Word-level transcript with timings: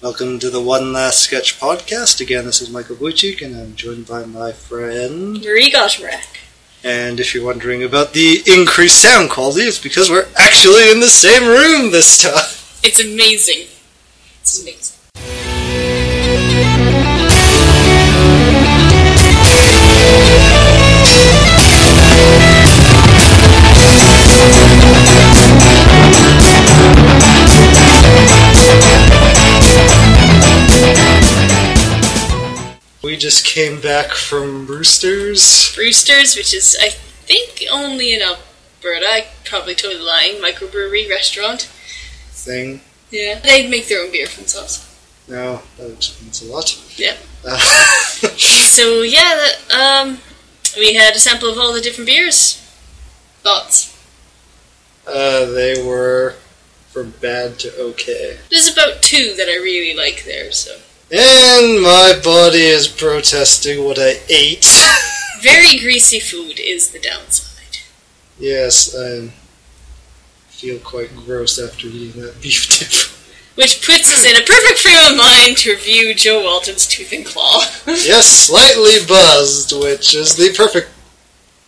Welcome 0.00 0.38
to 0.38 0.48
the 0.48 0.60
One 0.60 0.92
Last 0.92 1.24
Sketch 1.24 1.58
podcast. 1.58 2.20
Again, 2.20 2.44
this 2.44 2.62
is 2.62 2.70
Michael 2.70 2.94
Wojcik, 2.94 3.44
and 3.44 3.56
I'm 3.56 3.74
joined 3.74 4.06
by 4.06 4.24
my 4.24 4.52
friend. 4.52 5.42
Marie 5.42 5.72
Gottschalk. 5.72 6.38
And 6.84 7.18
if 7.18 7.34
you're 7.34 7.44
wondering 7.44 7.82
about 7.82 8.12
the 8.12 8.40
increased 8.46 9.02
sound 9.02 9.28
quality, 9.28 9.62
it's 9.62 9.80
because 9.80 10.08
we're 10.08 10.28
actually 10.36 10.92
in 10.92 11.00
the 11.00 11.08
same 11.08 11.42
room 11.48 11.90
this 11.90 12.22
time. 12.22 12.32
It's 12.84 13.00
amazing. 13.00 13.66
It's 14.40 14.62
amazing. 14.62 14.97
Just 33.28 33.44
came 33.44 33.78
back 33.78 34.12
from 34.12 34.66
Roosters. 34.66 35.74
Brewster's, 35.74 36.34
which 36.34 36.54
is, 36.54 36.74
I 36.80 36.88
think, 36.88 37.62
only 37.70 38.14
in 38.14 38.22
Alberta. 38.22 39.04
I 39.06 39.26
probably 39.44 39.74
totally 39.74 40.00
lying. 40.00 40.36
Microbrewery 40.36 41.10
restaurant. 41.10 41.68
Thing. 42.30 42.80
Yeah. 43.10 43.38
They 43.40 43.68
make 43.68 43.86
their 43.88 44.02
own 44.02 44.10
beer 44.12 44.26
for 44.26 44.40
themselves. 44.40 44.82
No, 45.28 45.60
that 45.76 45.90
explains 45.92 46.40
a 46.42 46.50
lot. 46.50 46.74
Yeah. 46.98 47.16
Uh, 47.46 47.58
So, 48.38 49.02
yeah, 49.02 49.34
that, 49.36 49.74
um, 49.78 50.18
we 50.78 50.94
had 50.94 51.14
a 51.14 51.18
sample 51.18 51.50
of 51.50 51.58
all 51.58 51.74
the 51.74 51.82
different 51.82 52.06
beers. 52.06 52.54
Thoughts? 53.42 53.94
uh, 55.06 55.44
they 55.52 55.82
were 55.84 56.34
from 56.88 57.10
bad 57.20 57.58
to 57.58 57.78
okay. 57.78 58.38
There's 58.50 58.72
about 58.72 59.02
two 59.02 59.34
that 59.36 59.48
I 59.48 59.56
really 59.56 59.94
like 59.94 60.24
there, 60.24 60.50
so. 60.50 60.78
And 61.10 61.80
my 61.82 62.20
body 62.22 62.60
is 62.66 62.86
protesting 62.88 63.84
what 63.84 63.98
I 63.98 64.20
ate. 64.28 64.66
Very 65.42 65.78
greasy 65.78 66.20
food 66.20 66.58
is 66.58 66.90
the 66.90 66.98
downside. 66.98 67.78
yes, 68.38 68.94
I 68.94 69.30
feel 70.50 70.78
quite 70.80 71.14
gross 71.16 71.58
after 71.58 71.86
eating 71.86 72.20
that 72.22 72.40
beef 72.42 72.68
tip. 72.68 73.14
Which 73.54 73.84
puts 73.84 74.12
us 74.14 74.24
in 74.24 74.36
a 74.36 74.44
perfect 74.44 74.78
frame 74.80 75.12
of 75.12 75.16
mind 75.16 75.56
to 75.58 75.70
review 75.70 76.14
Jo 76.14 76.44
Walton's 76.44 76.86
Tooth 76.86 77.12
and 77.12 77.24
Claw. 77.26 77.62
yes, 77.86 78.26
slightly 78.26 79.04
buzzed, 79.06 79.72
which 79.72 80.14
is 80.14 80.36
the 80.36 80.52
perfect 80.56 80.90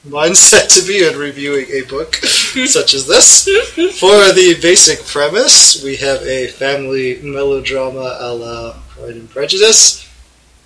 mindset 0.07 0.69
to 0.81 0.87
be 0.87 1.07
in 1.07 1.19
reviewing 1.19 1.67
a 1.71 1.83
book 1.83 2.15
such 2.67 2.95
as 2.95 3.07
this. 3.07 3.45
For 3.99 4.33
the 4.33 4.57
basic 4.61 5.05
premise, 5.07 5.83
we 5.85 5.97
have 5.97 6.23
a 6.23 6.49
family 6.49 7.21
melodrama 7.23 8.17
a 8.21 8.33
la 8.35 8.77
Pride 8.91 9.11
and 9.17 9.31
Prejudice. 9.31 10.07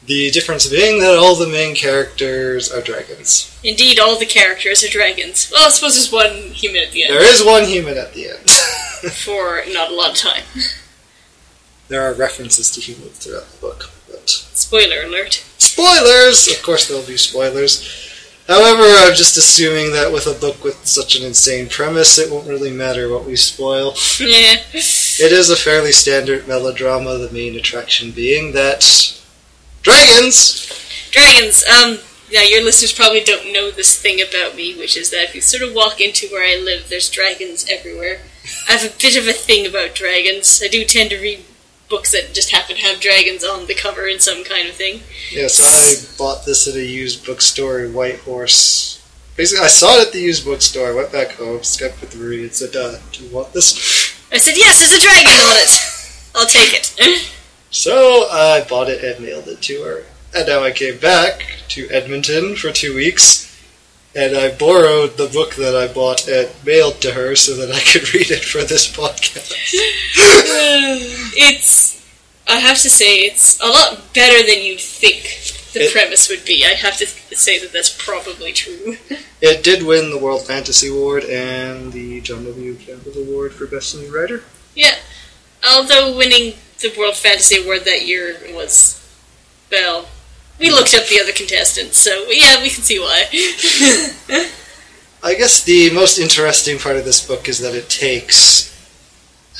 The 0.07 0.31
difference 0.31 0.69
being 0.69 1.01
that 1.01 1.17
all 1.17 1.35
the 1.35 1.47
main 1.49 1.75
characters 1.75 2.71
are 2.71 2.83
dragons. 2.83 3.59
Indeed, 3.65 3.99
all 3.99 4.19
the 4.19 4.27
characters 4.27 4.85
are 4.85 4.89
dragons. 4.91 5.49
Well, 5.51 5.67
I 5.67 5.71
suppose 5.71 5.95
there's 5.95 6.13
one 6.13 6.51
human 6.53 6.83
at 6.83 6.93
the 6.93 7.05
end. 7.05 7.15
There 7.15 7.25
is 7.25 7.43
one 7.43 7.65
human 7.65 7.97
at 7.97 8.13
the 8.13 8.29
end. 8.29 8.51
For 9.13 9.63
not 9.73 9.91
a 9.91 9.95
lot 9.95 10.11
of 10.11 10.17
time. 10.19 10.45
there 11.89 12.03
are 12.03 12.13
references 12.13 12.71
to 12.73 12.81
humans 12.83 13.19
throughout 13.19 13.49
the 13.51 13.57
book, 13.59 13.91
but 14.11 14.29
Spoiler 14.29 15.03
alert. 15.05 15.43
spoilers! 15.59 16.49
Of 16.49 16.63
course, 16.63 16.87
there'll 16.87 17.03
be 17.03 17.17
spoilers. 17.17 18.11
However, 18.47 18.83
I'm 18.83 19.15
just 19.15 19.39
assuming 19.39 19.93
that 19.93 20.13
with 20.13 20.27
a 20.27 20.39
book 20.39 20.63
with 20.63 20.87
such 20.87 21.17
an 21.17 21.25
insane 21.25 21.69
premise, 21.69 22.19
it 22.19 22.31
won't 22.31 22.47
really 22.47 22.71
matter 22.71 23.09
what 23.09 23.25
we 23.25 23.37
spoil. 23.37 23.95
Yeah. 24.21 24.57
It 24.73 25.33
is 25.33 25.49
a 25.49 25.57
fairly 25.57 25.93
standard 25.93 26.47
melodrama, 26.47 27.17
the 27.17 27.33
main 27.33 27.57
attraction 27.57 28.11
being 28.11 28.53
that 28.53 28.85
dragons! 29.83 30.71
Dragons. 31.11 31.65
Um, 31.65 31.99
now 32.31 32.43
your 32.43 32.63
listeners 32.63 32.93
probably 32.93 33.23
don't 33.23 33.53
know 33.53 33.71
this 33.71 34.01
thing 34.01 34.21
about 34.21 34.57
me, 34.57 34.77
which 34.77 34.97
is 34.97 35.11
that 35.11 35.25
if 35.25 35.35
you 35.35 35.41
sort 35.41 35.63
of 35.63 35.75
walk 35.75 36.01
into 36.01 36.27
where 36.29 36.45
I 36.45 36.61
live, 36.61 36.91
there's 36.91 37.09
dragons 37.09 37.67
everywhere. 37.71 38.21
I 38.69 38.73
have 38.73 38.85
a 38.85 38.99
bit 38.99 39.17
of 39.17 39.27
a 39.27 39.33
thing 39.33 39.67
about 39.67 39.95
dragons. 39.95 40.61
I 40.63 40.69
do 40.69 40.85
tend 40.85 41.11
to 41.11 41.21
read 41.21 41.45
books 41.89 42.13
that 42.13 42.33
just 42.35 42.51
happen 42.51 42.77
to 42.77 42.83
have 42.83 43.01
dragons 43.01 43.45
on 43.45 43.67
the 43.67 43.75
cover 43.75 44.07
in 44.07 44.21
some 44.21 44.45
kind 44.45 44.69
of 44.69 44.75
thing. 44.75 45.01
Yes, 45.31 45.59
I 45.61 46.17
bought 46.19 46.45
this 46.45 46.67
at 46.67 46.75
a 46.75 46.85
used 46.85 47.25
bookstore 47.27 47.81
in 47.81 47.93
Whitehorse. 47.93 49.01
Basically, 49.37 49.65
I 49.65 49.69
saw 49.69 49.99
it 49.99 50.07
at 50.07 50.13
the 50.13 50.21
used 50.21 50.45
bookstore. 50.45 50.89
I 50.89 50.95
went 50.95 51.13
back 51.13 51.33
home, 51.33 51.59
Skyped 51.59 52.01
with 52.01 52.17
Marie, 52.17 52.45
and 52.45 52.53
said, 52.53 52.77
uh, 52.77 52.99
Do 53.13 53.25
you 53.25 53.35
want 53.35 53.53
this? 53.53 54.15
I 54.33 54.39
said, 54.39 54.57
yes, 54.57 54.79
there's 54.79 54.93
a 54.93 55.01
dragon 55.01 55.31
on 55.31 55.57
it. 55.57 56.31
I'll 56.35 56.47
take 56.47 56.75
it. 56.75 57.31
So 57.75 58.29
I 58.31 58.65
bought 58.69 58.89
it 58.89 59.03
and 59.03 59.27
mailed 59.27 59.49
it 59.49 59.61
to 59.63 59.83
her. 59.83 60.05
And 60.33 60.47
now 60.47 60.63
I 60.63 60.71
came 60.71 60.97
back 60.97 61.45
to 61.71 61.89
Edmonton 61.91 62.55
for 62.55 62.71
two 62.71 62.95
weeks, 62.95 63.44
and 64.17 64.37
I 64.37 64.55
borrowed 64.55 65.17
the 65.17 65.27
book 65.29 65.55
that 65.57 65.75
I 65.75 65.93
bought 65.93 66.29
and 66.29 66.49
mailed 66.65 67.01
to 67.03 67.13
her 67.13 67.35
so 67.37 67.55
that 67.57 67.71
I 67.75 67.81
could 67.81 68.13
read 68.15 68.31
it 68.31 68.45
for 68.45 68.63
this 68.63 68.91
podcast. 68.91 69.53
it's, 71.37 72.05
I 72.49 72.59
have 72.61 72.79
to 72.79 72.91
say, 72.91 73.19
it's 73.21 73.61
a 73.61 73.67
lot 73.67 74.13
better 74.15 74.47
than 74.47 74.63
you'd 74.63 74.81
think 74.81 75.73
the 75.73 75.85
It- 75.87 75.93
premise 75.93 76.29
would 76.29 76.45
be. 76.45 76.65
I 76.65 76.71
have 76.75 76.97
to 76.99 77.07
say 77.07 77.59
that 77.59 77.73
that's 77.73 77.91
probably 77.93 78.53
true. 78.53 78.97
It 79.47 79.63
did 79.63 79.83
win 79.83 80.11
the 80.11 80.17
World 80.17 80.47
Fantasy 80.47 80.89
Award 80.89 81.25
and 81.25 81.93
the 81.93 82.23
John 82.23 82.45
W. 82.47 82.77
Campbell 82.77 83.13
Award 83.19 83.53
for 83.53 83.67
Best 83.67 83.95
New 83.95 84.11
Writer. 84.15 84.43
yeah. 84.75 84.95
Although 85.69 86.17
winning 86.17 86.55
the 86.81 86.91
World 86.99 87.15
Fantasy 87.17 87.63
Award 87.63 87.85
that 87.85 88.07
year 88.07 88.39
was, 88.55 89.07
well, 89.71 90.07
we 90.59 90.71
looked 90.71 90.95
up 90.95 91.07
the 91.09 91.21
other 91.21 91.33
contestants, 91.33 91.99
so 91.99 92.27
yeah, 92.31 92.63
we 92.63 92.71
can 92.71 92.83
see 92.83 92.99
why. 92.99 93.25
I 95.23 95.35
guess 95.35 95.63
the 95.65 95.91
most 95.93 96.19
interesting 96.19 96.79
part 96.79 96.97
of 96.97 97.05
this 97.05 97.27
book 97.27 97.49
is 97.49 97.59
that 97.61 97.75
it 97.75 97.89
takes 97.89 98.71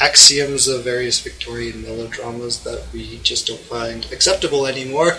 axioms 0.01 0.69
of 0.69 0.85
various 0.85 1.21
Victorian 1.21 1.83
melodramas 1.83 2.63
that 2.65 2.85
we 2.93 3.19
just 3.23 3.47
don't 3.47 3.61
find 3.61 4.05
acceptable 4.13 4.67
anymore 4.67 5.19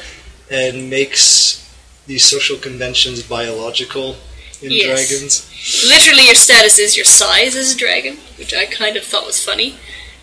and 0.52 0.90
makes 0.90 1.62
these 2.08 2.24
social 2.26 2.58
conventions 2.58 3.24
biological 3.24 4.18
in 4.62 4.72
Yes. 4.72 5.08
dragons. 5.08 5.84
Literally, 5.90 6.26
your 6.28 6.36
status 6.36 6.78
is 6.78 6.96
your 6.96 7.06
size 7.06 7.56
as 7.56 7.74
a 7.74 7.78
dragon, 7.78 8.18
which 8.38 8.54
I 8.54 8.66
kind 8.66 8.96
of 8.98 9.04
thought 9.04 9.26
was 9.26 9.44
funny. 9.44 9.78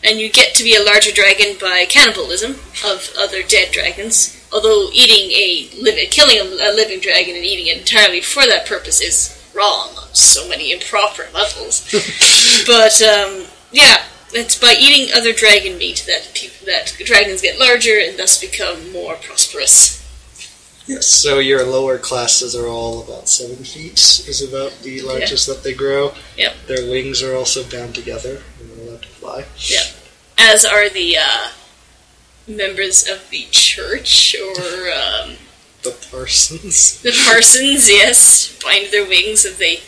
And 0.04 0.20
you 0.20 0.28
get 0.30 0.54
to 0.56 0.64
be 0.64 0.74
a 0.74 0.82
larger 0.82 1.12
dragon 1.12 1.56
by 1.60 1.84
cannibalism 1.88 2.56
of 2.84 3.10
other 3.18 3.42
dead 3.42 3.72
dragons. 3.72 4.36
Although 4.52 4.90
eating 4.92 5.30
a 5.30 5.82
living, 5.82 6.06
killing 6.10 6.38
a, 6.38 6.72
living 6.74 7.00
dragon 7.00 7.34
and 7.36 7.44
eating 7.44 7.68
it 7.68 7.78
entirely 7.78 8.20
for 8.20 8.44
that 8.46 8.66
purpose 8.66 9.00
is 9.00 9.38
wrong 9.54 9.90
on 9.96 10.14
so 10.14 10.48
many 10.48 10.72
improper 10.72 11.24
levels. 11.32 11.90
but 12.66 13.00
um, 13.02 13.46
yeah, 13.70 14.04
it's 14.32 14.58
by 14.58 14.74
eating 14.78 15.14
other 15.14 15.32
dragon 15.32 15.78
meat 15.78 16.04
that 16.06 16.30
people, 16.34 16.66
that 16.66 16.94
dragons 17.04 17.40
get 17.40 17.58
larger 17.58 17.98
and 17.98 18.18
thus 18.18 18.40
become 18.40 18.92
more 18.92 19.14
prosperous. 19.14 20.00
Yes. 20.86 21.06
So 21.06 21.38
your 21.38 21.64
lower 21.64 21.96
classes 21.96 22.56
are 22.56 22.66
all 22.66 23.02
about 23.02 23.28
seven 23.28 23.64
feet 23.64 24.24
is 24.26 24.42
about 24.46 24.72
the 24.82 25.00
largest 25.02 25.46
that 25.46 25.62
they 25.62 25.74
grow. 25.74 26.12
Yep. 26.36 26.54
Their 26.66 26.90
wings 26.90 27.22
are 27.22 27.36
also 27.36 27.62
bound 27.62 27.94
together 27.94 28.42
and 28.60 28.70
they're 28.70 28.88
allowed 28.88 29.02
to 29.02 29.08
fly. 29.08 29.44
as 30.38 30.64
are 30.64 30.88
the 30.88 31.16
uh, 31.18 31.48
members 32.46 33.08
of 33.08 33.28
the 33.30 33.46
church 33.50 34.34
or 34.40 34.90
um, 34.92 35.36
The 35.82 35.96
parsons. 36.10 37.00
the 37.02 37.12
parsons. 37.26 37.88
Yes, 37.88 38.58
bind 38.62 38.92
their 38.92 39.06
wings 39.06 39.44
if 39.44 39.58
they 39.58 39.80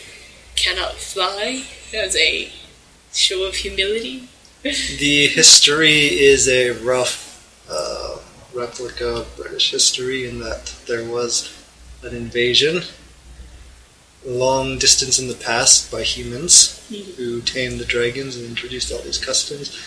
cannot 0.55 0.93
fly 0.93 1.63
as 1.93 2.15
a 2.15 2.51
show 3.13 3.43
of 3.43 3.55
humility. 3.55 4.29
The 4.63 5.27
history 5.27 6.07
is 6.07 6.47
a 6.47 6.71
rough 6.71 7.63
uh, 7.69 8.17
replica 8.53 9.07
of 9.07 9.35
British 9.35 9.71
history 9.71 10.27
in 10.27 10.39
that 10.39 10.73
there 10.87 11.03
was 11.05 11.51
an 12.03 12.15
invasion 12.15 12.81
long 14.25 14.79
distance 14.79 15.19
in 15.19 15.27
the 15.27 15.35
past 15.35 15.91
by 15.91 16.01
humans 16.01 16.83
who 17.15 17.41
tamed 17.41 17.79
the 17.79 17.85
dragons 17.85 18.35
and 18.35 18.45
introduced 18.47 18.91
all 18.91 18.99
these 19.01 19.23
customs. 19.23 19.77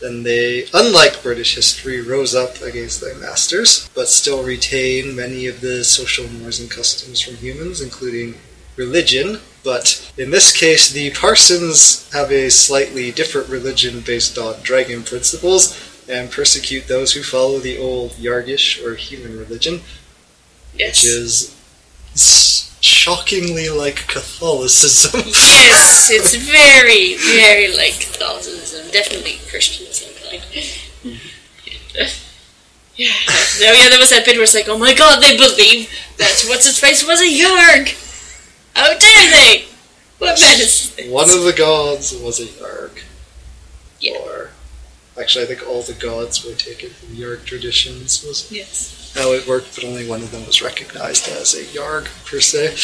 Then 0.00 0.22
they, 0.24 0.66
unlike 0.74 1.22
British 1.22 1.54
history, 1.54 2.00
rose 2.02 2.34
up 2.34 2.60
against 2.60 3.00
their 3.00 3.14
masters, 3.14 3.88
but 3.94 4.08
still 4.08 4.42
retain 4.42 5.16
many 5.16 5.46
of 5.46 5.60
the 5.60 5.84
social 5.84 6.28
mores 6.28 6.60
and 6.60 6.70
customs 6.70 7.20
from 7.20 7.36
humans, 7.36 7.80
including 7.80 8.34
religion. 8.76 9.40
But 9.64 10.12
in 10.18 10.30
this 10.30 10.54
case, 10.54 10.90
the 10.90 11.10
Parsons 11.10 12.08
have 12.12 12.30
a 12.30 12.50
slightly 12.50 13.10
different 13.10 13.48
religion 13.48 14.00
based 14.00 14.38
on 14.38 14.60
dragon 14.62 15.02
principles 15.02 15.76
and 16.08 16.30
persecute 16.30 16.86
those 16.86 17.14
who 17.14 17.22
follow 17.22 17.58
the 17.58 17.78
old 17.78 18.12
Yargish 18.12 18.84
or 18.84 18.94
human 18.94 19.38
religion, 19.38 19.80
Yes. 20.78 21.02
which 21.02 21.12
is 21.12 21.56
shockingly 23.06 23.68
like 23.68 24.08
Catholicism. 24.08 25.20
yes, 25.26 26.10
it's 26.10 26.34
very, 26.50 27.14
very 27.38 27.68
like 27.76 28.00
Catholicism. 28.00 28.90
Definitely 28.90 29.38
Christian 29.48 29.86
of 29.86 29.94
some 29.94 30.12
kind. 30.28 30.42
Yeah. 32.96 33.12
No, 33.60 33.72
yeah, 33.72 33.88
there 33.90 34.00
was 34.00 34.10
that 34.10 34.24
bit 34.24 34.34
where 34.36 34.42
it's 34.42 34.54
like, 34.54 34.68
oh 34.68 34.78
my 34.78 34.92
god, 34.94 35.22
they 35.22 35.36
believe 35.36 35.88
that 36.18 36.42
what's 36.48 36.66
his 36.66 36.78
face 36.80 37.06
was 37.06 37.20
a 37.20 37.24
Yarg. 37.24 37.94
How 38.74 38.88
dare 38.98 39.30
they? 39.30 39.66
What 40.18 40.40
madness! 40.40 40.96
One 41.08 41.28
of 41.30 41.44
the 41.44 41.52
gods 41.52 42.12
was 42.16 42.40
a 42.40 42.46
Yarg. 42.46 43.02
Yeah. 44.00 44.18
Or 44.18 44.50
actually, 45.20 45.44
I 45.44 45.48
think 45.48 45.68
all 45.68 45.82
the 45.82 45.92
gods 45.92 46.44
were 46.44 46.54
taken 46.54 46.90
from 46.90 47.10
Yarg 47.10 47.44
traditions. 47.44 48.24
Was 48.26 48.50
Yes. 48.50 48.95
How 49.16 49.32
it 49.32 49.46
worked, 49.46 49.74
but 49.74 49.84
only 49.84 50.06
one 50.08 50.22
of 50.22 50.30
them 50.30 50.46
was 50.46 50.62
recognized 50.62 51.28
as 51.28 51.54
a 51.54 51.64
Yarg 51.64 52.06
per 52.24 52.40
se. 52.40 52.76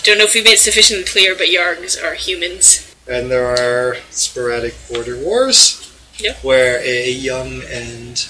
Don't 0.04 0.18
know 0.18 0.24
if 0.24 0.34
we 0.34 0.42
made 0.42 0.54
it 0.54 0.58
sufficiently 0.60 1.04
clear, 1.04 1.34
but 1.34 1.48
Yargs 1.48 2.02
are 2.02 2.14
humans. 2.14 2.94
and 3.08 3.30
there 3.30 3.46
are 3.46 3.96
sporadic 4.10 4.74
border 4.92 5.16
wars 5.16 5.82
Yep. 6.18 6.42
where 6.42 6.80
a 6.80 7.10
young 7.10 7.62
and 7.70 8.26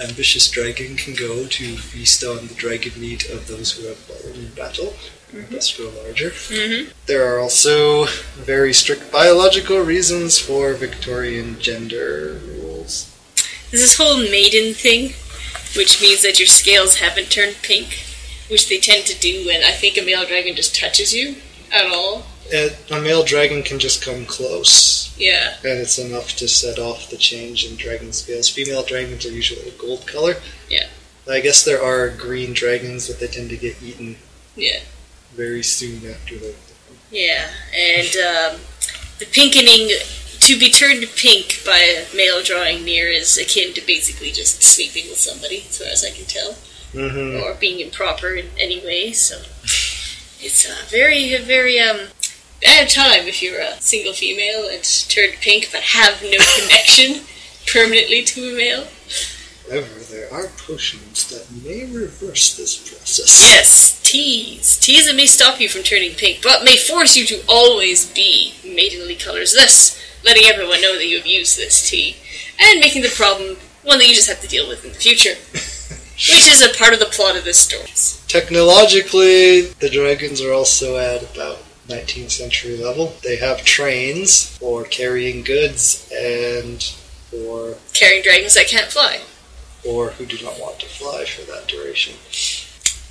ambitious 0.00 0.50
dragon 0.50 0.96
can 0.96 1.14
go 1.14 1.46
to 1.46 1.76
feast 1.76 2.22
on 2.24 2.46
the 2.48 2.54
dragon 2.54 3.00
meat 3.00 3.28
of 3.30 3.46
those 3.46 3.72
who 3.72 3.86
have 3.86 3.96
fallen 3.96 4.34
in 4.46 4.48
battle. 4.54 4.94
and 5.32 5.48
Thus 5.48 5.72
grow 5.76 5.90
larger. 6.02 6.30
Mm-hmm. 6.30 6.90
There 7.06 7.24
are 7.32 7.38
also 7.38 8.06
very 8.36 8.72
strict 8.72 9.12
biological 9.12 9.80
reasons 9.80 10.38
for 10.38 10.74
Victorian 10.74 11.60
gender 11.60 12.40
rules. 12.44 13.06
There's 13.70 13.82
this 13.82 13.96
whole 13.96 14.16
maiden 14.18 14.74
thing, 14.74 15.12
which 15.78 16.02
means 16.02 16.22
that 16.22 16.38
your 16.40 16.48
scales 16.48 16.96
haven't 16.96 17.30
turned 17.30 17.56
pink, 17.62 17.96
which 18.50 18.68
they 18.68 18.78
tend 18.78 19.06
to 19.06 19.18
do 19.20 19.46
when 19.46 19.62
I 19.62 19.70
think 19.70 19.96
a 19.96 20.02
male 20.02 20.26
dragon 20.26 20.56
just 20.56 20.74
touches 20.74 21.14
you 21.14 21.36
at 21.72 21.86
all. 21.86 22.26
A 22.52 23.00
male 23.00 23.22
dragon 23.24 23.62
can 23.62 23.78
just 23.78 24.02
come 24.02 24.26
close, 24.26 25.14
Yeah. 25.16 25.54
and 25.62 25.78
it's 25.78 25.98
enough 25.98 26.34
to 26.36 26.48
set 26.48 26.78
off 26.78 27.08
the 27.10 27.16
change 27.16 27.64
in 27.64 27.76
dragon 27.76 28.12
scales. 28.12 28.48
Female 28.48 28.82
dragons 28.82 29.24
are 29.24 29.30
usually 29.30 29.68
a 29.68 29.72
gold 29.72 30.06
color. 30.06 30.36
Yeah. 30.68 30.88
I 31.30 31.40
guess 31.40 31.62
there 31.62 31.82
are 31.82 32.08
green 32.08 32.54
dragons, 32.54 33.06
but 33.06 33.20
they 33.20 33.26
tend 33.28 33.50
to 33.50 33.56
get 33.56 33.76
eaten 33.82 34.16
Yeah. 34.56 34.80
very 35.36 35.62
soon 35.62 36.10
after 36.10 36.36
they're 36.38 36.52
Yeah, 37.12 37.48
and 37.74 38.16
um, 38.16 38.60
the 39.18 39.26
pinkening 39.26 39.90
to 40.48 40.58
be 40.58 40.70
turned 40.70 41.04
pink 41.14 41.60
by 41.62 41.76
a 41.76 42.16
male 42.16 42.42
drawing 42.42 42.82
near 42.82 43.08
is 43.08 43.36
akin 43.36 43.74
to 43.74 43.86
basically 43.86 44.30
just 44.30 44.62
sleeping 44.62 45.04
with 45.10 45.18
somebody, 45.18 45.58
as 45.58 45.76
far 45.76 45.88
as 45.88 46.02
I 46.04 46.10
can 46.10 46.24
tell, 46.24 46.56
Mm-hmm. 46.94 47.42
or 47.44 47.52
being 47.52 47.80
improper 47.80 48.28
in 48.28 48.46
any 48.58 48.80
way. 48.80 49.12
So 49.12 49.36
it's 50.40 50.64
a 50.64 50.86
very, 50.88 51.34
a 51.34 51.42
very 51.42 51.78
um, 51.78 52.08
bad 52.62 52.88
time 52.88 53.28
if 53.28 53.42
you're 53.42 53.60
a 53.60 53.78
single 53.78 54.14
female 54.14 54.66
and 54.72 54.82
turned 54.82 55.34
pink 55.42 55.68
but 55.70 55.82
have 55.82 56.22
no 56.22 56.38
connection 56.58 57.26
permanently 57.70 58.22
to 58.24 58.40
a 58.40 58.56
male. 58.56 58.86
However, 59.68 60.00
there 60.10 60.32
are 60.32 60.46
potions 60.56 61.28
that 61.28 61.44
may 61.62 61.84
reverse 61.84 62.56
this 62.56 62.74
process. 62.74 63.52
Yes, 63.52 64.00
teas. 64.02 64.80
Teas 64.80 65.08
that 65.08 65.14
may 65.14 65.26
stop 65.26 65.60
you 65.60 65.68
from 65.68 65.82
turning 65.82 66.12
pink, 66.12 66.40
but 66.42 66.64
may 66.64 66.78
force 66.78 67.18
you 67.18 67.26
to 67.26 67.42
always 67.46 68.10
be 68.12 68.54
maidenly 68.64 69.14
colors. 69.14 69.52
Thus, 69.52 70.02
letting 70.24 70.44
everyone 70.46 70.80
know 70.80 70.94
that 70.96 71.06
you 71.06 71.16
have 71.18 71.26
used 71.26 71.56
this 71.56 71.88
tea, 71.88 72.16
and 72.60 72.80
making 72.80 73.02
the 73.02 73.08
problem 73.10 73.56
one 73.84 73.98
that 73.98 74.08
you 74.08 74.14
just 74.14 74.28
have 74.28 74.40
to 74.40 74.48
deal 74.48 74.68
with 74.68 74.84
in 74.84 74.92
the 74.92 74.98
future. 74.98 75.34
Which 76.18 76.48
is 76.50 76.60
a 76.62 76.76
part 76.76 76.92
of 76.92 76.98
the 76.98 77.06
plot 77.06 77.36
of 77.36 77.44
this 77.44 77.60
story. 77.60 77.86
Technologically, 78.26 79.60
the 79.78 79.88
dragons 79.88 80.42
are 80.42 80.52
also 80.52 80.96
at 80.96 81.22
about 81.34 81.58
19th 81.86 82.32
century 82.32 82.76
level. 82.76 83.14
They 83.22 83.36
have 83.36 83.62
trains 83.64 84.56
for 84.58 84.82
carrying 84.84 85.44
goods 85.44 86.10
and 86.12 86.82
for 87.30 87.76
Carrying 87.94 88.22
dragons 88.24 88.54
that 88.54 88.66
can't 88.66 88.90
fly. 88.90 89.20
or 89.86 90.10
who 90.10 90.26
do 90.26 90.36
not 90.44 90.58
want 90.58 90.80
to 90.80 90.86
fly 90.86 91.24
for 91.24 91.42
that 91.50 91.68
duration. 91.68 92.14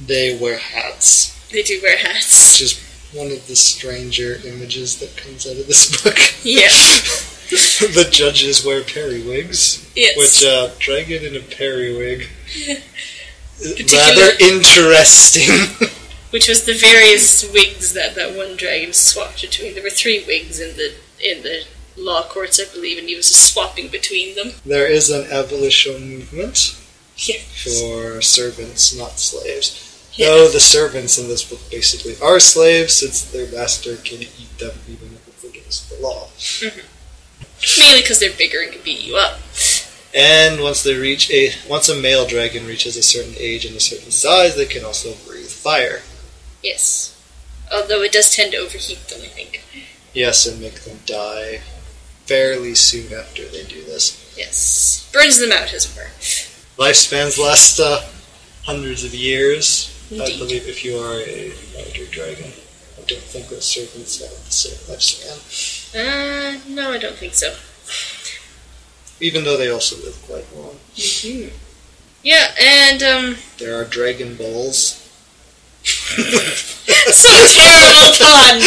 They 0.05 0.37
wear 0.37 0.57
hats, 0.57 1.33
They 1.49 1.63
do 1.63 1.79
wear 1.81 1.97
hats. 1.97 2.59
which 2.59 2.61
is 2.61 2.73
one 3.13 3.27
of 3.31 3.47
the 3.47 3.55
stranger 3.55 4.37
images 4.45 4.99
that 4.99 5.15
comes 5.17 5.45
out 5.47 5.57
of 5.57 5.67
this 5.67 6.01
book. 6.03 6.17
Yeah. 6.43 6.67
the 7.93 8.07
judges 8.11 8.65
wear 8.65 8.83
periwigs, 8.83 9.89
Yes. 9.95 10.17
which 10.17 10.43
uh, 10.45 10.69
dragon 10.79 11.23
in 11.23 11.35
a 11.35 11.39
periwig. 11.39 12.27
Rather 13.59 14.31
interesting. 14.39 15.89
Which 16.29 16.49
was 16.49 16.65
the 16.65 16.73
various 16.73 17.49
wigs 17.53 17.93
that 17.93 18.13
that 18.15 18.35
one 18.35 18.57
dragon 18.57 18.91
swapped 18.91 19.41
between. 19.41 19.73
There 19.75 19.81
were 19.81 19.89
three 19.89 20.25
wigs 20.27 20.59
in 20.59 20.75
the 20.75 20.93
in 21.23 21.41
the 21.41 21.63
law 21.95 22.23
courts, 22.23 22.59
I 22.59 22.65
believe, 22.71 22.97
and 22.97 23.07
he 23.07 23.15
was 23.15 23.29
just 23.29 23.53
swapping 23.53 23.87
between 23.87 24.35
them. 24.35 24.51
there 24.65 24.85
is 24.91 25.09
an 25.09 25.31
abolition 25.31 26.09
movement 26.09 26.75
Yeah. 27.15 27.37
for 27.63 28.21
servants, 28.21 28.93
not 28.93 29.19
slaves. 29.19 29.86
Though 30.17 30.49
the 30.49 30.59
servants 30.59 31.17
in 31.17 31.27
this 31.27 31.43
book 31.47 31.59
basically 31.69 32.15
are 32.21 32.39
slaves, 32.39 32.93
since 32.93 33.23
their 33.23 33.51
master 33.51 33.97
can 33.97 34.21
eat 34.21 34.57
them 34.57 34.75
even 34.87 35.13
if 35.13 35.27
it's 35.27 35.43
against 35.43 35.89
the 35.89 36.01
law. 36.01 36.29
Mainly 37.79 38.01
because 38.01 38.19
they're 38.19 38.35
bigger 38.35 38.59
and 38.61 38.71
can 38.71 38.81
beat 38.83 39.03
you 39.03 39.15
up. 39.15 39.39
And 40.15 40.61
once 40.61 40.81
they 40.83 40.95
reach 40.95 41.29
a 41.31 41.51
once 41.69 41.89
a 41.89 41.95
male 41.95 42.25
dragon 42.25 42.65
reaches 42.65 42.97
a 42.97 43.03
certain 43.03 43.35
age 43.37 43.65
and 43.65 43.75
a 43.75 43.79
certain 43.79 44.09
size, 44.09 44.55
they 44.55 44.65
can 44.65 44.83
also 44.83 45.13
breathe 45.27 45.49
fire. 45.49 46.01
Yes. 46.63 47.13
Although 47.71 48.01
it 48.01 48.13
does 48.13 48.33
tend 48.33 48.53
to 48.53 48.57
overheat 48.57 49.07
them, 49.07 49.19
I 49.21 49.27
think. 49.27 49.63
Yes, 50.13 50.47
and 50.47 50.59
make 50.59 50.81
them 50.81 50.99
die 51.05 51.61
fairly 52.25 52.73
soon 52.73 53.13
after 53.13 53.45
they 53.45 53.63
do 53.63 53.83
this. 53.83 54.33
Yes. 54.37 55.09
Burns 55.13 55.39
them 55.39 55.51
out, 55.51 55.73
as 55.73 55.85
it 55.85 55.95
were. 55.95 56.83
Lifespans 56.83 57.37
last 57.37 57.79
uh, 57.79 58.01
hundreds 58.63 59.03
of 59.03 59.13
years. 59.13 59.93
I 60.11 60.37
believe 60.37 60.67
if 60.67 60.85
you 60.85 60.97
are 60.97 61.19
a 61.19 61.51
larger 61.75 62.05
dragon. 62.05 62.51
I 62.97 63.01
don't 63.07 63.21
think 63.21 63.49
that 63.49 63.61
servants 63.61 64.21
have 64.21 64.31
the 64.45 64.51
same 64.51 64.77
lifespan. 64.87 65.37
Uh, 65.93 66.59
no, 66.67 66.91
I 66.91 66.97
don't 66.97 67.15
think 67.15 67.33
so. 67.33 67.53
Even 69.19 69.43
though 69.43 69.57
they 69.57 69.69
also 69.69 69.97
live 69.97 70.17
quite 70.27 70.45
long. 70.55 70.77
Yeah, 72.23 72.51
and, 72.59 73.03
um, 73.03 73.35
There 73.57 73.79
are 73.79 73.83
dragon 73.85 74.35
balls. 74.35 75.03
so 75.83 77.29
terrible 77.29 78.11
pun! 78.19 78.59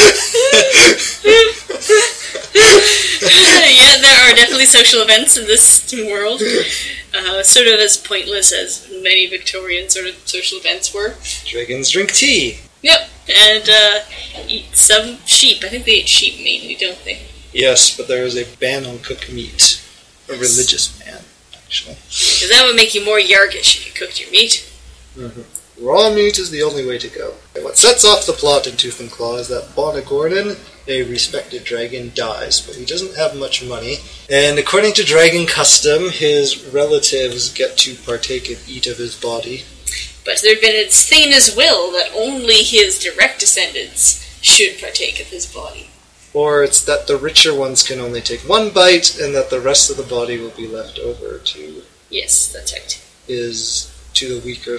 yeah, 3.68 3.96
there 4.00 4.30
are 4.30 4.34
definitely 4.34 4.66
social 4.66 5.02
events 5.02 5.36
in 5.36 5.46
this 5.46 5.92
world. 6.06 6.40
Uh, 7.12 7.42
sort 7.42 7.66
of 7.66 7.80
as 7.80 7.96
pointless 7.96 8.52
as 8.52 8.88
many 9.02 9.26
Victorian 9.26 9.90
sort 9.90 10.06
of 10.06 10.14
social 10.28 10.58
events 10.58 10.94
were. 10.94 11.14
Dragons 11.44 11.90
drink 11.90 12.12
tea. 12.12 12.60
Yep, 12.82 13.08
and 13.28 13.68
uh, 13.68 14.00
eat 14.46 14.76
some 14.76 15.18
sheep. 15.26 15.64
I 15.64 15.68
think 15.68 15.84
they 15.84 15.92
eat 15.92 16.08
sheep 16.08 16.42
mainly, 16.42 16.76
don't 16.76 17.02
they? 17.04 17.22
Yes, 17.52 17.96
but 17.96 18.08
there 18.08 18.24
is 18.24 18.36
a 18.36 18.56
ban 18.58 18.86
on 18.86 19.00
cooked 19.00 19.32
meat. 19.32 19.84
A 20.28 20.32
religious 20.32 20.88
ban, 21.00 21.22
actually. 21.54 21.96
Because 21.96 22.50
that 22.50 22.64
would 22.64 22.76
make 22.76 22.94
you 22.94 23.04
more 23.04 23.18
yargish 23.18 23.78
if 23.78 23.86
you 23.86 23.92
cooked 23.92 24.20
your 24.20 24.30
meat. 24.30 24.66
Raw 25.80 26.10
meat 26.14 26.38
is 26.38 26.50
the 26.50 26.62
only 26.62 26.86
way 26.86 26.98
to 26.98 27.08
go. 27.08 27.34
What 27.60 27.76
sets 27.76 28.04
off 28.04 28.26
the 28.26 28.32
plot 28.32 28.66
in 28.66 28.76
Tooth 28.76 29.00
and 29.00 29.10
Claw 29.10 29.38
is 29.38 29.48
that 29.48 29.74
Bon 29.74 30.00
Agornin, 30.00 30.56
a 30.90 31.02
respected 31.04 31.64
dragon, 31.64 32.12
dies, 32.14 32.60
but 32.60 32.76
he 32.76 32.84
doesn't 32.84 33.16
have 33.16 33.36
much 33.36 33.64
money. 33.64 33.98
And 34.30 34.58
according 34.58 34.94
to 34.94 35.04
dragon 35.04 35.46
custom, 35.46 36.10
his 36.10 36.66
relatives 36.66 37.52
get 37.52 37.76
to 37.78 37.94
partake 37.94 38.48
and 38.48 38.58
eat 38.68 38.86
of 38.86 38.98
his 38.98 39.16
body. 39.16 39.64
But 40.24 40.40
there'd 40.42 40.60
been 40.60 40.74
a 40.74 40.84
his 40.84 41.54
will 41.56 41.92
that 41.92 42.10
only 42.14 42.62
his 42.62 42.98
direct 42.98 43.40
descendants 43.40 44.20
should 44.42 44.80
partake 44.80 45.20
of 45.20 45.26
his 45.28 45.46
body. 45.46 45.90
Or 46.32 46.62
it's 46.62 46.84
that 46.84 47.06
the 47.06 47.16
richer 47.16 47.54
ones 47.54 47.82
can 47.82 47.98
only 47.98 48.20
take 48.20 48.48
one 48.48 48.70
bite, 48.70 49.18
and 49.18 49.34
that 49.34 49.50
the 49.50 49.60
rest 49.60 49.90
of 49.90 49.96
the 49.96 50.02
body 50.02 50.38
will 50.38 50.50
be 50.50 50.68
left 50.68 50.98
over 50.98 51.38
to 51.38 51.82
Yes, 52.08 52.52
that's 52.52 52.72
right. 52.72 53.00
his 53.26 53.92
to 54.14 54.34
the 54.40 54.44
weaker 54.44 54.78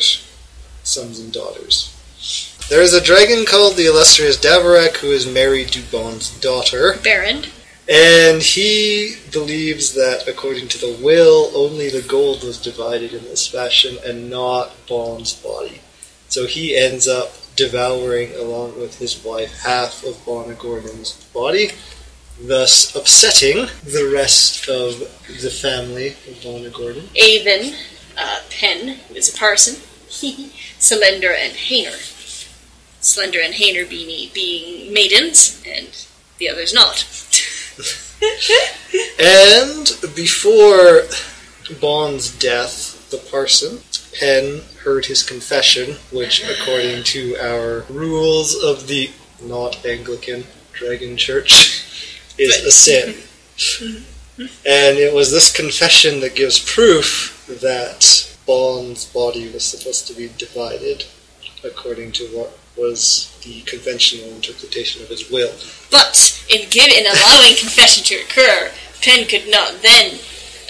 sons 0.84 1.20
and 1.20 1.32
daughters. 1.34 2.51
There 2.72 2.82
is 2.82 2.94
a 2.94 3.04
dragon 3.04 3.44
called 3.46 3.76
the 3.76 3.88
illustrious 3.88 4.38
Daverak 4.38 4.96
who 4.96 5.12
is 5.12 5.28
married 5.28 5.74
to 5.74 5.82
Bon's 5.92 6.30
daughter. 6.40 6.98
Baron. 7.04 7.44
And 7.90 8.42
he 8.42 9.18
believes 9.30 9.94
that, 9.96 10.26
according 10.26 10.70
to 10.70 10.78
the 10.78 10.98
will, 11.04 11.52
only 11.54 11.90
the 11.90 12.02
gold 12.02 12.46
was 12.46 12.58
divided 12.58 13.12
in 13.12 13.26
this 13.26 13.46
fashion 13.46 13.98
and 14.06 14.30
not 14.30 14.72
Bon's 14.88 15.34
body. 15.34 15.82
So 16.30 16.48
he 16.48 16.78
ends 16.78 17.10
up 17.10 17.34
devouring, 17.58 18.34
along 18.36 18.80
with 18.80 19.00
his 19.00 19.22
wife, 19.22 19.52
half 19.64 20.06
of 20.06 20.26
Bon 20.26 20.46
Agornin's 20.46 21.16
body, 21.34 21.72
thus 22.42 22.96
upsetting 22.96 23.68
the 23.84 24.10
rest 24.16 24.70
of 24.70 24.98
the 25.42 25.52
family 25.52 26.12
of 26.12 26.36
Bonagornon. 26.42 27.10
Avan, 27.18 27.76
uh, 28.18 28.40
Penn, 28.50 28.96
who 29.10 29.16
is 29.16 29.36
a 29.36 29.38
parson, 29.38 29.76
Selendra 30.08 31.36
and 31.36 31.52
Haner. 31.52 32.20
Selendra 33.02 33.44
and 33.44 33.54
Haner 33.54 33.90
being, 33.90 34.30
being 34.34 34.94
maidens, 34.94 35.62
and 35.68 35.90
the 36.38 36.50
others 36.50 36.74
not. 36.74 37.06
And 39.20 39.98
before 40.16 41.04
Bon's 41.80 42.30
death, 42.38 43.10
the 43.10 43.18
parson 43.18 43.80
Penn 44.20 44.62
heard 44.84 45.06
his 45.06 45.24
confession, 45.24 45.96
which, 46.12 46.44
according 46.48 47.04
to 47.06 47.36
our 47.38 47.86
rules 47.90 48.56
of 48.62 48.88
the 48.88 49.10
not 49.42 49.86
Anglican 49.86 50.44
Dragon 50.74 51.18
Church, 51.18 51.86
is 52.38 52.64
a 52.64 52.72
sin. 52.72 53.16
and 54.66 54.98
it 54.98 55.14
was 55.14 55.32
this 55.32 55.52
confession 55.52 56.20
that 56.20 56.36
gives 56.36 56.60
proof 56.60 57.46
that 57.62 58.36
Bon's 58.46 59.06
body 59.06 59.52
was 59.52 59.64
supposed 59.64 60.08
to 60.08 60.14
be 60.14 60.30
divided, 60.38 61.06
according 61.64 62.12
to 62.14 62.26
what 62.28 62.58
was 62.82 63.30
the 63.44 63.62
conventional 63.62 64.28
interpretation 64.34 65.02
of 65.04 65.10
his 65.10 65.30
will. 65.30 65.54
But 65.92 66.18
in 66.50 66.68
giving 66.70 66.98
in 66.98 67.06
allowing 67.06 67.56
confession 67.56 68.04
to 68.06 68.16
occur, 68.16 68.72
Penn 69.02 69.28
could 69.28 69.50
not 69.50 69.82
then 69.82 70.20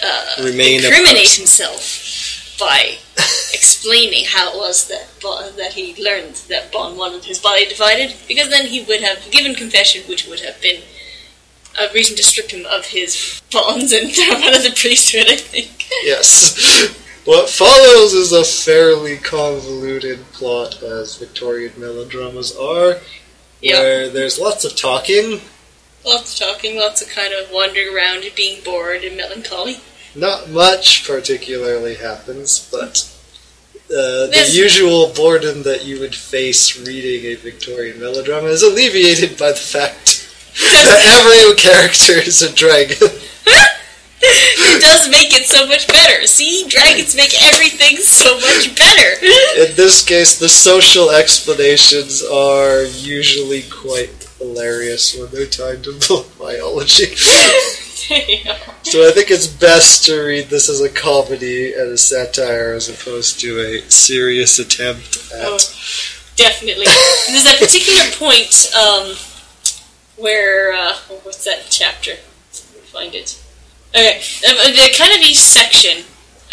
uh, 0.04 0.44
Remain 0.44 0.84
incriminate 0.84 1.32
himself 1.32 2.56
by 2.58 2.98
explaining 3.54 4.24
how 4.26 4.52
it 4.52 4.56
was 4.56 4.88
that 4.88 5.08
Bon, 5.22 5.56
that 5.56 5.72
he 5.72 6.00
learned 6.02 6.34
that 6.48 6.70
Bon 6.70 6.96
wanted 6.96 7.24
his 7.24 7.38
body 7.38 7.66
divided, 7.66 8.14
because 8.28 8.50
then 8.50 8.66
he 8.66 8.84
would 8.84 9.00
have 9.00 9.30
given 9.30 9.54
confession, 9.54 10.02
which 10.08 10.26
would 10.26 10.40
have 10.40 10.60
been 10.60 10.82
a 11.80 11.92
reason 11.94 12.16
to 12.16 12.22
strip 12.22 12.50
him 12.50 12.66
of 12.66 12.86
his 12.86 13.40
bonds 13.50 13.92
and 13.92 14.12
throw 14.12 14.36
him 14.36 14.42
out 14.42 14.56
of 14.56 14.62
the 14.62 14.74
priesthood. 14.76 15.26
I 15.28 15.36
think. 15.36 15.86
Yes. 16.02 16.98
What 17.24 17.48
follows 17.48 18.14
is 18.14 18.32
a 18.32 18.44
fairly 18.44 19.16
convoluted 19.16 20.24
plot, 20.32 20.82
as 20.82 21.16
Victorian 21.16 21.72
melodramas 21.76 22.56
are, 22.56 22.98
Yeah. 23.60 23.78
where 23.78 24.08
there's 24.08 24.38
lots 24.38 24.64
of 24.64 24.74
talking, 24.76 25.40
Lots 26.04 26.32
of 26.40 26.48
talking, 26.48 26.76
lots 26.76 27.00
of 27.00 27.08
kind 27.10 27.32
of 27.32 27.48
wandering 27.52 27.94
around 27.94 28.24
and 28.24 28.34
being 28.34 28.60
bored 28.62 29.04
and 29.04 29.16
melancholy. 29.16 29.80
not 30.16 30.50
much 30.50 31.04
particularly 31.06 31.94
happens, 31.94 32.66
but 32.72 33.06
uh, 33.88 34.26
the 34.26 34.48
usual 34.50 35.06
boredom 35.14 35.62
that 35.62 35.84
you 35.84 36.00
would 36.00 36.14
face 36.14 36.76
reading 36.86 37.24
a 37.30 37.34
Victorian 37.36 38.00
melodrama 38.00 38.48
is 38.48 38.62
alleviated 38.64 39.38
by 39.38 39.52
the 39.52 39.58
fact 39.58 40.26
that 40.60 41.24
every 41.24 41.54
character 41.54 42.14
is 42.14 42.42
a 42.42 42.52
dragon. 42.52 43.08
it 44.24 44.80
does 44.80 45.08
make 45.10 45.32
it 45.32 45.46
so 45.46 45.66
much 45.66 45.88
better. 45.88 46.26
See, 46.26 46.66
dragons 46.68 47.16
make 47.16 47.34
everything 47.42 47.96
so 47.96 48.36
much 48.36 48.76
better. 48.76 49.24
In 49.58 49.74
this 49.74 50.04
case, 50.04 50.38
the 50.38 50.48
social 50.48 51.10
explanations 51.10 52.22
are 52.22 52.82
usually 52.84 53.62
quite 53.62 54.28
hilarious 54.38 55.16
when 55.16 55.30
they're 55.30 55.46
tied 55.46 55.82
to 55.84 56.24
biology. 56.38 57.14
So 58.82 59.08
I 59.08 59.12
think 59.12 59.30
it's 59.30 59.46
best 59.46 60.04
to 60.06 60.20
read 60.20 60.48
this 60.48 60.68
as 60.68 60.80
a 60.80 60.88
comedy 60.90 61.72
and 61.72 61.92
a 61.92 61.96
satire 61.96 62.74
as 62.74 62.88
opposed 62.88 63.40
to 63.40 63.58
a 63.60 63.90
serious 63.90 64.58
attempt 64.58 65.32
at. 65.32 65.46
Oh, 65.46 65.58
definitely. 66.36 66.86
And 66.86 67.34
there's 67.34 67.44
that 67.44 67.58
particular 67.58 68.02
point 68.18 68.70
um, 68.74 69.16
where 70.16 70.74
uh, 70.74 70.96
oh, 71.10 71.20
what's 71.22 71.44
that 71.44 71.66
chapter? 71.70 72.10
Let 72.10 72.74
me 72.74 72.80
find 72.80 73.14
it. 73.14 73.41
Okay, 73.94 74.22
the 74.40 74.94
kind 74.96 75.12
of 75.12 75.20
each 75.20 75.40
section, 75.40 76.04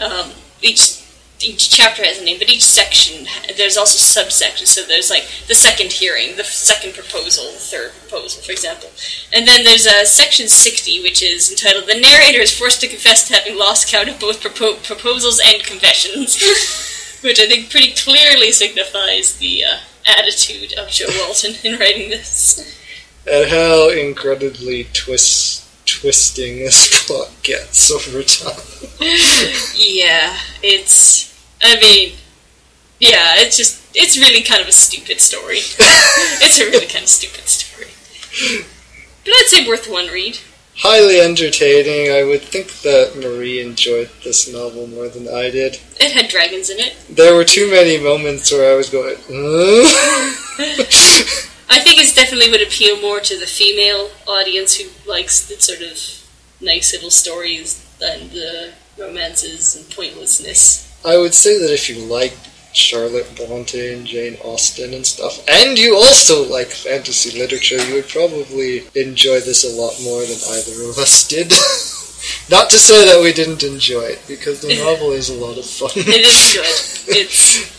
um, 0.01 0.31
each 0.62 1.00
each 1.41 1.69
chapter 1.69 2.03
has 2.03 2.19
a 2.19 2.25
name, 2.25 2.38
but 2.38 2.50
each 2.50 2.65
section 2.65 3.25
there's 3.55 3.77
also 3.77 3.98
subsections. 3.98 4.67
So 4.67 4.84
there's 4.84 5.10
like 5.10 5.24
the 5.48 5.55
second 5.55 5.93
hearing, 5.93 6.36
the 6.36 6.43
second 6.43 6.93
proposal, 6.93 7.46
the 7.46 7.60
third 7.60 7.91
proposal, 7.91 8.41
for 8.41 8.51
example. 8.51 8.89
And 9.31 9.48
then 9.48 9.63
there's 9.63 9.88
uh, 9.88 10.03
section 10.03 10.50
60, 10.50 11.01
which 11.01 11.24
is 11.24 11.50
entitled 11.50 11.88
"The 11.88 12.00
narrator 12.00 12.39
is 12.39 12.58
forced 12.58 12.81
to 12.81 12.88
confess 12.88 13.27
to 13.27 13.36
having 13.36 13.58
lost 13.58 13.88
count 13.88 14.10
of 14.10 14.19
both 14.19 14.41
propo- 14.41 14.84
proposals 14.84 15.39
and 15.46 15.63
confessions." 15.63 16.38
which 17.22 17.39
I 17.39 17.48
think 17.48 17.69
pretty 17.69 17.93
clearly 17.93 18.51
signifies 18.51 19.36
the 19.38 19.63
uh, 19.65 19.77
attitude 20.05 20.74
of 20.74 20.89
Jo 20.89 21.08
Walton 21.19 21.55
in 21.63 21.79
writing 21.79 22.10
this. 22.10 22.77
And 23.29 23.50
how 23.50 23.89
incredibly 23.89 24.86
twist, 24.93 25.69
twisting 25.89 26.60
this 26.60 27.05
plot 27.08 27.31
gets 27.43 27.91
over 27.91 28.24
time. 28.24 28.62
Yeah, 29.75 30.38
it's. 30.62 31.29
I 31.62 31.79
mean, 31.79 32.13
yeah, 33.00 33.36
it's 33.38 33.58
just. 33.58 33.77
It's 33.96 34.17
really 34.17 34.43
kind 34.43 34.62
of 34.62 34.67
a 34.67 34.72
stupid 34.72 35.19
story. 35.19 35.58
it's 36.41 36.60
a 36.60 36.65
really 36.65 36.86
kind 36.86 37.03
of 37.03 37.10
stupid 37.10 37.48
story. 37.48 37.88
But 39.25 39.31
I'd 39.31 39.48
say 39.48 39.67
worth 39.67 39.89
one 39.89 40.08
read. 40.08 40.39
Highly 40.77 41.19
entertaining. 41.19 42.12
I 42.12 42.24
would 42.24 42.41
think 42.41 42.72
that 42.81 43.17
Marie 43.17 43.62
enjoyed 43.62 44.10
this 44.24 44.51
novel 44.51 44.88
more 44.88 45.10
than 45.10 45.27
I 45.27 45.50
did. 45.50 45.79
It 46.00 46.12
had 46.13 46.29
dragons 46.29 46.69
in 46.69 46.79
it. 46.79 46.96
There 47.10 47.36
were 47.36 47.43
too 47.43 47.69
many 47.69 47.98
moments 48.01 48.51
where 48.51 48.72
I 48.72 48.77
was 48.77 48.89
going, 48.89 49.17
"Huh?" 49.27 49.86
I 51.70 51.80
think 51.80 52.00
it 52.00 52.16
definitely 52.16 52.50
would 52.50 52.62
appeal 52.62 53.00
more 53.00 53.20
to 53.20 53.40
the 53.40 53.46
female 53.46 54.10
audience 54.28 54.76
who 54.76 54.90
likes 55.10 55.48
the 55.48 55.56
sort 55.62 55.82
of 55.82 55.98
nice 56.62 56.94
little 56.94 57.12
stories 57.12 57.86
than 58.00 58.30
the 58.30 58.74
romances 58.98 59.76
and 59.76 59.90
pointlessness. 59.96 60.86
I 61.06 61.18
would 61.18 61.34
say 61.34 61.60
that 61.60 61.72
if 61.72 61.90
you 61.90 62.04
like 62.06 62.36
Charlotte 62.74 63.32
Bronte 63.36 63.94
and 63.94 64.06
Jane 64.06 64.38
Austen 64.44 64.94
and 64.94 65.06
stuff, 65.06 65.44
and 65.48 65.78
you 65.78 65.96
also 65.96 66.44
like 66.50 66.68
fantasy 66.68 67.38
literature, 67.38 67.84
you 67.88 67.96
would 67.96 68.10
probably 68.10 68.84
enjoy 68.96 69.40
this 69.40 69.64
a 69.64 69.82
lot 69.82 70.00
more 70.04 70.22
than 70.22 70.38
either 70.58 70.90
of 70.90 70.98
us 70.98 71.28
did. 71.28 71.52
Not 72.50 72.70
to 72.72 72.78
say 72.78 73.06
that 73.06 73.22
we 73.24 73.32
didn't 73.32 73.64
enjoy 73.64 74.02
it, 74.02 74.22
because 74.28 74.62
the 74.62 74.78
novel 74.84 75.12
is 75.12 75.30
a 75.30 75.34
lot 75.34 75.58
of 75.58 75.66
fun. 75.66 75.92
It 75.96 76.08
is 76.08 76.54
good. 76.54 77.16
It's 77.16 77.78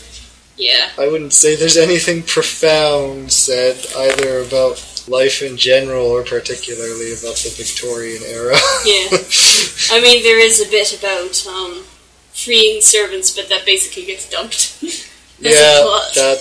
yeah. 0.61 0.89
I 0.97 1.07
wouldn't 1.07 1.33
say 1.33 1.55
there's 1.55 1.77
anything 1.77 2.21
profound 2.21 3.31
said 3.31 3.83
either 3.97 4.41
about 4.41 5.03
life 5.07 5.41
in 5.41 5.57
general 5.57 6.05
or 6.05 6.23
particularly 6.23 7.13
about 7.13 7.35
the 7.41 7.51
Victorian 7.57 8.21
era. 8.23 8.55
Yeah. 8.85 9.09
I 9.91 9.99
mean, 10.01 10.21
there 10.21 10.39
is 10.39 10.61
a 10.61 10.69
bit 10.69 10.97
about 10.97 11.45
um, 11.47 11.83
freeing 12.31 12.81
servants, 12.81 13.35
but 13.35 13.49
that 13.49 13.65
basically 13.65 14.05
gets 14.05 14.29
dumped. 14.29 14.77
Yeah, 15.43 15.81
that 16.13 16.37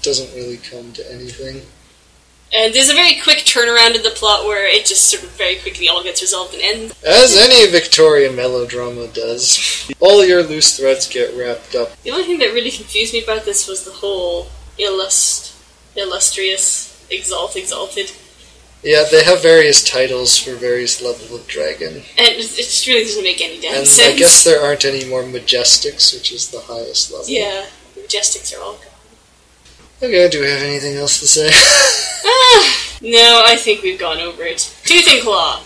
doesn't 0.00 0.34
really 0.34 0.56
come 0.56 0.94
to 0.94 1.12
anything. 1.12 1.60
And 2.52 2.74
there's 2.74 2.90
a 2.90 2.94
very 2.94 3.20
quick 3.22 3.38
turnaround 3.38 3.94
in 3.94 4.02
the 4.02 4.10
plot 4.10 4.44
where 4.44 4.66
it 4.66 4.84
just 4.84 5.08
sort 5.08 5.22
of 5.22 5.30
very 5.30 5.56
quickly 5.56 5.88
all 5.88 6.02
gets 6.02 6.20
resolved 6.20 6.52
and 6.54 6.62
ends. 6.62 7.04
As 7.04 7.36
any 7.36 7.70
Victorian 7.70 8.34
melodrama 8.34 9.06
does, 9.06 9.88
all 10.00 10.24
your 10.24 10.42
loose 10.42 10.76
threads 10.76 11.08
get 11.08 11.36
wrapped 11.36 11.76
up. 11.76 12.00
The 12.02 12.10
only 12.10 12.24
thing 12.24 12.38
that 12.40 12.52
really 12.52 12.72
confused 12.72 13.12
me 13.12 13.22
about 13.22 13.44
this 13.44 13.68
was 13.68 13.84
the 13.84 13.92
whole 13.92 14.48
illust, 14.78 15.54
illustrious, 15.94 17.06
exalt, 17.08 17.54
exalted. 17.54 18.10
Yeah, 18.82 19.04
they 19.10 19.22
have 19.22 19.42
various 19.42 19.84
titles 19.84 20.38
for 20.38 20.54
various 20.56 21.02
levels 21.02 21.30
of 21.30 21.46
dragon. 21.46 22.02
And 22.18 22.28
it 22.28 22.38
just 22.40 22.86
really 22.86 23.04
doesn't 23.04 23.22
make 23.22 23.40
any 23.42 23.60
damn 23.60 23.74
And 23.74 23.86
sense. 23.86 24.14
I 24.14 24.18
guess 24.18 24.42
there 24.42 24.60
aren't 24.60 24.84
any 24.84 25.04
more 25.04 25.22
majestics, 25.22 26.14
which 26.14 26.32
is 26.32 26.50
the 26.50 26.60
highest 26.60 27.12
level. 27.12 27.28
Yeah, 27.28 27.66
Majestics 27.96 28.56
are 28.56 28.62
all. 28.62 28.78
Okay, 30.02 30.30
do 30.30 30.40
we 30.40 30.48
have 30.48 30.62
anything 30.62 30.96
else 30.96 31.20
to 31.20 31.26
say? 31.26 31.50
Ah, 32.22 32.98
no, 33.00 33.42
I 33.46 33.56
think 33.56 33.82
we've 33.82 33.98
gone 33.98 34.18
over 34.18 34.42
it. 34.42 34.58
Tooth 34.84 35.08
and 35.08 35.22
Claw. 35.22 35.62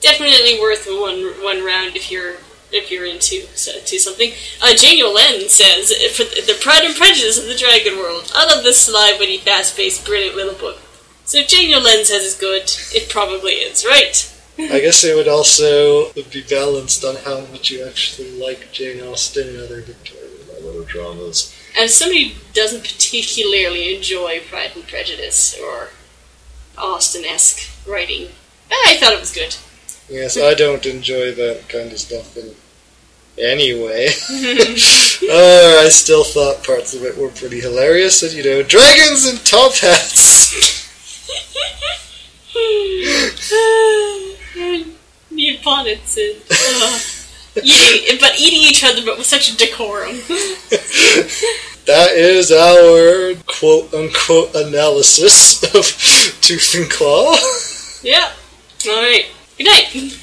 Definitely 0.00 0.60
worth 0.60 0.86
one 0.86 1.42
one 1.42 1.64
round 1.64 1.96
if 1.96 2.10
you're 2.10 2.34
if 2.72 2.90
you're 2.90 3.06
into 3.06 3.46
so, 3.54 3.72
to 3.72 3.98
something. 3.98 4.32
Uh, 4.60 4.74
Jane 4.74 5.00
Yolen 5.02 5.48
says 5.48 5.92
for 6.14 6.24
the, 6.24 6.42
the 6.52 6.58
Pride 6.60 6.84
and 6.84 6.94
Prejudice 6.94 7.38
of 7.38 7.46
the 7.46 7.56
Dragon 7.56 7.96
World. 7.96 8.30
I 8.34 8.44
love 8.44 8.64
this 8.64 8.82
sly, 8.82 9.16
witty, 9.18 9.38
fast-paced, 9.38 10.04
brilliant 10.04 10.36
little 10.36 10.54
book. 10.54 10.78
So 11.24 11.38
if 11.38 11.48
Jane 11.48 11.72
Yolen 11.72 12.04
says 12.04 12.24
it's 12.24 12.38
good, 12.38 12.70
it 12.94 13.08
probably 13.08 13.52
is, 13.52 13.86
right? 13.86 14.28
I 14.58 14.80
guess 14.80 15.04
it 15.04 15.16
would 15.16 15.28
also 15.28 16.12
be 16.12 16.42
balanced 16.42 17.02
on 17.04 17.16
how 17.16 17.40
much 17.46 17.70
you 17.70 17.86
actually 17.86 18.38
like 18.38 18.72
Jane 18.72 19.02
Austen 19.02 19.48
and 19.48 19.58
other 19.60 19.80
Victorian 19.80 20.32
melodramas. 20.62 21.54
And 21.78 21.90
somebody 21.90 22.28
who 22.28 22.40
doesn't 22.52 22.82
particularly 22.82 23.96
enjoy 23.96 24.40
Pride 24.40 24.72
and 24.74 24.86
Prejudice 24.86 25.58
or 25.58 25.88
Austen-esque 26.76 27.88
writing, 27.88 28.28
I 28.70 28.96
thought 29.00 29.12
it 29.12 29.20
was 29.20 29.32
good. 29.32 29.56
Yes, 30.08 30.36
I 30.36 30.54
don't 30.54 30.84
enjoy 30.84 31.32
that 31.32 31.68
kind 31.68 31.90
of 31.90 31.98
stuff 31.98 32.36
in 32.36 32.54
anyway. 33.38 34.08
uh, 34.30 35.84
I 35.84 35.88
still 35.90 36.24
thought 36.24 36.64
parts 36.64 36.94
of 36.94 37.02
it 37.02 37.16
were 37.16 37.28
pretty 37.28 37.60
hilarious, 37.60 38.22
and 38.22 38.32
you 38.32 38.44
know, 38.44 38.62
dragons 38.62 39.26
and 39.26 39.44
top 39.44 39.74
hats. 39.74 40.52
Neoponics 45.32 46.16
and 46.18 46.42
uh, 46.50 46.98
eating, 47.56 48.18
but 48.20 48.38
eating 48.38 48.62
each 48.62 48.84
other, 48.84 49.02
but 49.04 49.18
with 49.18 49.26
such 49.26 49.56
decorum. 49.56 50.16
that 51.86 52.12
is 52.14 52.50
our 52.52 53.34
quote 53.46 53.92
unquote 53.94 54.54
analysis 54.54 55.62
of 55.74 55.84
Tooth 56.40 56.74
and 56.74 56.90
Claw. 56.90 57.34
yeah. 58.02 58.32
All 58.88 59.02
right. 59.02 59.26
Good 59.58 59.66
night. 59.66 60.18